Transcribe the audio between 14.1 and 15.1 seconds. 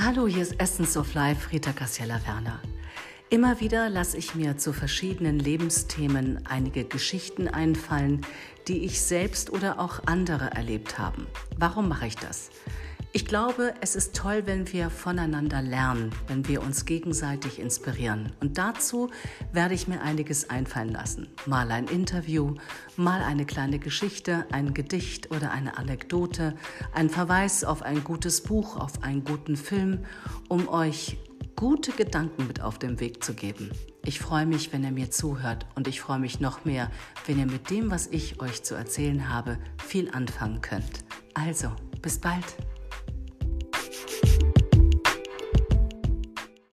toll, wenn wir